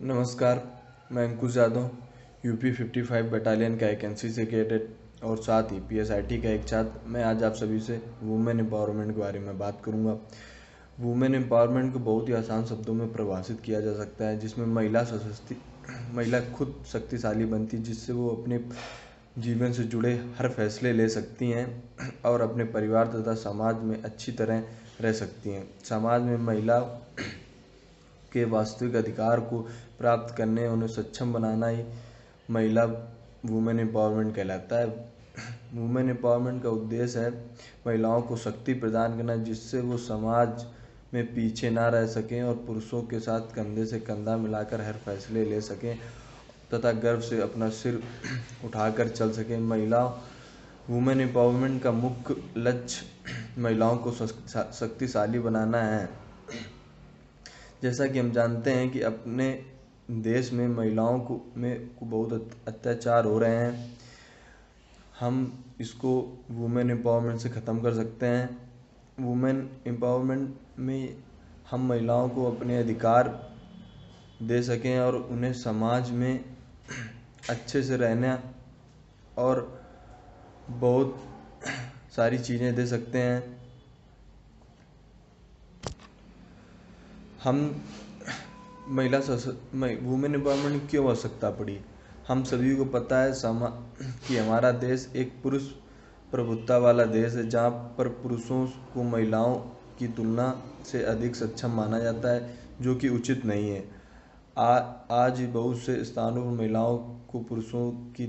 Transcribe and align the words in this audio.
नमस्कार, 0.00 0.60
मैं 1.12 1.22
अंकुश 1.24 1.56
Yadav 1.56 1.88
UP 2.44 2.70
55 2.72 3.30
battalion 3.30 3.76
का 3.78 3.86
एक 3.88 4.02
एनसीसी 4.04 4.44
कैडेट 4.46 5.22
और 5.24 5.36
साथ 5.36 5.70
ही 5.72 5.78
पीएसआईटी 5.80 6.40
का 6.42 6.48
एक 6.48 6.66
छात्र। 6.68 7.08
मैं 7.08 7.22
आज 7.24 7.44
आप 7.44 7.52
सभी 7.52 7.78
से 7.80 8.00
वुमेन 8.22 8.60
एम्पावरमेंट 8.60 9.14
के 9.14 9.20
बारे 9.20 9.38
में 9.38 9.58
बात 9.58 9.80
करूँगा। 9.84 10.16
वुमेन 11.00 11.34
एम्पावरमेंट 11.34 11.92
को 11.92 11.98
बहुत 11.98 12.28
ही 12.28 12.34
आसान 12.34 12.64
शब्दों 12.64 12.94
में 12.94 13.12
परिभाषित 13.12 13.60
किया 13.60 13.80
जा 13.80 13.94
सकता 13.94 14.24
है, 14.24 14.38
जिसमें 14.38 14.66
महिला 14.66 15.04
सशक्ति 15.04 15.56
महिला 16.14 16.40
खुद 16.40 16.74
शक्तिशाली 16.92 17.44
बनती, 17.44 17.78
जिससे 17.78 18.12
वो 18.12 18.28
अपने 18.30 18.60
जीवन 19.38 19.72
से 19.72 19.84
जुड़े 19.84 20.14
हर 20.38 20.48
फैसले 20.48 20.92
ले 20.92 21.08
सकती 21.08 21.50
हैं 21.50 21.82
और 22.24 22.40
अपने 22.40 22.64
परिवार 22.64 23.06
तथा 23.06 23.34
समाज 23.34 23.82
में 23.82 24.02
अच्छी 24.02 24.32
तरह 24.32 24.62
रह 25.00 25.12
सकती 25.14 25.50
हैं। 25.50 25.68
समाज 25.84 26.22
में 26.22 26.36
महिला 26.36 26.78
के 28.36 28.44
वास्तविक 28.46 28.96
अधिकार 28.96 29.40
को 29.40 29.58
प्राप्त 29.98 30.34
करने, 30.36 30.66
उन्हें 30.68 30.88
सक्षम 30.90 31.32
बनाना 31.32 31.66
ही 31.68 31.84
महिला 32.50 32.84
वुमेन 33.46 33.80
एम्पावरमेंट 33.80 34.34
कहलाता 34.36 34.78
है। 34.78 34.86
वुमेन 35.74 36.10
एम्पावरमेंट 36.10 36.62
का 36.62 36.70
उद्देश्य 36.70 37.20
है 37.20 37.30
महिलाओं 37.86 38.22
को 38.22 38.36
शक्ति 38.36 38.74
प्रदान 38.74 39.16
करना, 39.16 39.36
जिससे 39.38 39.80
वो 39.80 39.96
समाज 39.98 40.64
में 41.14 41.34
पीछे 41.34 41.70
ना 41.70 41.88
रह 41.88 42.06
सकें 42.06 42.42
और 42.42 42.54
पुरुषों 42.66 43.02
के 43.02 43.18
साथ 43.20 43.54
कंधे 43.54 43.84
से 43.86 44.00
कंधा 44.00 44.36
मिलाकर 44.36 44.80
हर 44.80 44.92
फैसले 45.04 45.44
ले 45.44 45.60
सकें 45.60 45.98
तथा 46.72 46.92
गर्व 46.94 47.20
से 47.20 47.40
अपना 47.40 47.68
सिर 47.72 48.00
उठाकर 48.64 49.08
चल 49.08 49.32
सकें। 49.32 49.58
महिला 49.60 50.04
वुमेन 50.90 51.20
एम्पावरमेंट 51.20 51.82
का 51.82 51.92
मुख्य 51.92 52.36
लक्ष्य 52.56 53.60
महिलाओं 53.62 53.96
को 53.98 54.12
शक्तिशाली 54.12 55.38
बनाना 55.38 55.82
है। 55.82 56.08
जैसा 57.86 58.06
कि 58.06 58.18
हम 58.18 58.30
जानते 58.32 58.72
हैं 58.72 58.90
कि 58.90 59.00
अपने 59.00 59.48
देश 60.10 60.52
में 60.52 60.66
महिलाओं 60.68 61.18
को, 61.20 61.40
में 61.56 61.86
को 61.96 62.06
बहुत 62.06 62.50
अत्याचार 62.68 63.24
हो 63.24 63.38
रहे 63.38 63.56
हैं। 63.56 63.96
हम 65.20 65.64
इसको 65.80 66.10
वुमेन 66.50 66.90
एम्पावरमेंट 66.90 67.40
से 67.40 67.48
ख़त्म 67.48 67.80
कर 67.80 67.94
सकते 67.94 68.26
हैं। 68.26 68.48
वुमेन 69.20 69.68
एम्पावरमेंट 69.86 70.56
में 70.78 71.16
हम 71.70 71.86
महिलाओं 71.88 72.28
को 72.28 72.50
अपने 72.50 72.78
अधिकार 72.78 73.28
दे 74.42 74.62
सकें 74.62 74.98
और 75.00 75.16
उन्हें 75.16 75.52
समाज 75.52 76.10
में 76.10 76.44
अच्छे 77.50 77.82
से 77.82 77.96
रहना 77.96 78.38
और 79.38 79.62
बहुत 80.68 81.16
सारी 82.16 82.38
चीज़ें 82.38 82.74
दे 82.74 82.86
सकते 82.86 83.18
हैं। 83.18 83.65
हम 87.46 87.58
महिला 88.88 89.18
वुमेन 89.18 90.34
एम्पावरमेंट 90.34 90.88
क्यों 90.90 91.06
आवश्यकता 91.06 91.50
पड़ी? 91.50 91.78
हम 92.28 92.42
सभी 92.44 92.74
को 92.76 92.84
पता 92.84 93.18
है 93.22 93.32
समा 93.32 93.66
कि 94.28 94.36
हमारा 94.36 94.70
देश 94.70 95.12
एक 95.16 95.32
पुरुष 95.42 95.62
प्रभुत्ता 96.30 96.78
वाला 96.78 97.04
देश 97.04 97.34
है 97.34 97.48
जहाँ 97.48 97.70
पर 97.98 98.08
पुरुषों 98.08 98.66
को 98.94 99.02
महिलाओं 99.02 99.54
की 99.98 100.08
तुलना 100.08 100.46
से 100.84 101.02
अधिक 101.02 101.36
सक्षम 101.36 101.70
माना 101.70 101.98
जाता 101.98 102.28
है 102.28 102.58
जो 102.80 102.94
कि 102.94 103.08
उचित 103.08 103.44
नहीं 103.44 103.70
है। 103.70 103.84
आ, 104.58 104.78
आज 105.10 105.40
बहुत 105.42 105.78
से 105.78 106.04
स्थानों 106.04 106.42
पर 106.44 106.50
महिलाओं 106.50 106.98
को 106.98 107.40
पुरुषों 107.40 107.90
की 107.90 108.26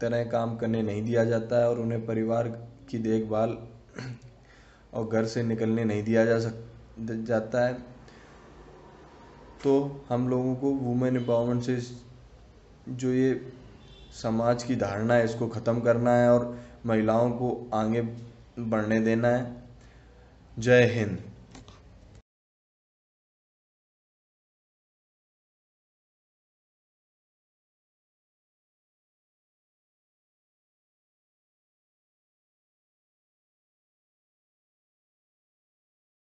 तरह 0.00 0.24
काम 0.24 0.56
करने 0.56 0.82
नहीं 0.82 1.02
दिया 1.02 1.24
जाता 1.24 1.58
है 1.58 1.68
और 1.70 1.80
उन्हें 1.80 2.06
परिवार 2.06 2.48
की 2.90 2.98
देखभाल 2.98 3.58
और 4.94 5.08
घर 5.08 5.24
से 5.24 5.42
निकलने 5.42 5.84
नहीं 5.84 6.04
दिया 6.04 6.24
जा 6.24 6.38
सक 6.38 6.64
जाता 7.00 7.66
है। 7.66 7.93
तो 9.64 10.04
हम 10.08 10.28
लोगों 10.28 10.54
को 10.54 10.70
वुमेन 10.70 11.16
एम्पावरमेंट 11.16 11.62
से 11.62 11.76
जो 12.88 13.12
ये 13.12 13.52
समाज 14.12 14.62
की 14.62 14.76
धारणा 14.76 15.14
है, 15.14 15.24
इसको 15.24 15.48
ख़त्म 15.48 15.80
करना 15.80 16.16
है 16.16 16.28
और 16.30 16.58
महिलाओं 16.86 17.30
को 17.30 17.70
आगे 17.74 18.02
बढ़ने 18.58 19.00
देना 19.00 19.28
है। 19.28 19.62
जय 20.58 20.84
हिंद। 20.86 21.18